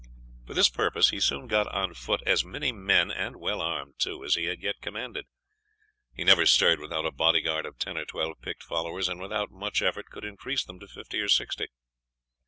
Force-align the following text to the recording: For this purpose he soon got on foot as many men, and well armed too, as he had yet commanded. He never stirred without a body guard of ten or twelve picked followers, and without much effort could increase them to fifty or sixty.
For 0.47 0.55
this 0.55 0.67
purpose 0.67 1.11
he 1.11 1.19
soon 1.19 1.45
got 1.45 1.67
on 1.67 1.93
foot 1.93 2.23
as 2.25 2.43
many 2.43 2.71
men, 2.71 3.11
and 3.11 3.35
well 3.35 3.61
armed 3.61 3.99
too, 3.99 4.23
as 4.23 4.33
he 4.33 4.45
had 4.45 4.59
yet 4.63 4.81
commanded. 4.81 5.27
He 6.11 6.23
never 6.23 6.47
stirred 6.47 6.79
without 6.79 7.05
a 7.05 7.11
body 7.11 7.39
guard 7.41 7.67
of 7.67 7.77
ten 7.77 7.97
or 7.99 8.05
twelve 8.05 8.41
picked 8.41 8.63
followers, 8.63 9.07
and 9.07 9.19
without 9.21 9.51
much 9.51 9.83
effort 9.83 10.07
could 10.09 10.25
increase 10.25 10.63
them 10.63 10.79
to 10.79 10.87
fifty 10.87 11.19
or 11.19 11.29
sixty. 11.29 11.67